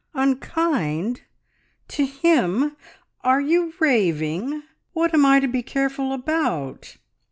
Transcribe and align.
"Unkind! 0.15 1.21
To 1.89 2.05
him! 2.07 2.75
Are 3.23 3.39
you 3.39 3.73
raving? 3.79 4.63
What 4.93 5.13
am 5.13 5.27
I 5.27 5.39
to 5.39 5.47
be 5.47 5.61
careful 5.61 6.11
about?" 6.11 6.97